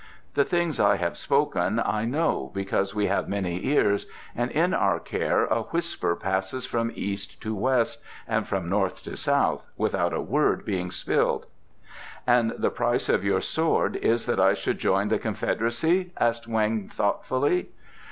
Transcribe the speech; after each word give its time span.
The 0.33 0.43
things 0.43 0.79
I 0.79 0.95
have 0.95 1.15
spoken 1.15 1.79
I 1.79 2.05
know 2.05 2.49
because 2.55 2.95
we 2.95 3.05
have 3.05 3.29
many 3.29 3.67
ears, 3.67 4.07
and 4.35 4.49
in 4.49 4.73
our 4.73 4.99
care 4.99 5.45
a 5.45 5.61
whisper 5.61 6.15
passes 6.15 6.65
from 6.65 6.91
east 6.95 7.39
to 7.41 7.53
west 7.53 8.01
and 8.27 8.47
from 8.47 8.67
north 8.67 9.03
to 9.03 9.15
south 9.15 9.63
without 9.77 10.11
a 10.11 10.19
word 10.19 10.65
being 10.65 10.89
spilled." 10.89 11.45
"And 12.25 12.51
the 12.57 12.71
price 12.71 13.09
of 13.09 13.23
your 13.23 13.41
sword 13.41 13.95
is 13.95 14.25
that 14.25 14.39
I 14.39 14.55
should 14.55 14.79
join 14.79 15.09
the 15.09 15.19
confederacy?" 15.19 16.13
asked 16.19 16.49
Weng 16.49 16.91
thoughtfully. 16.91 17.69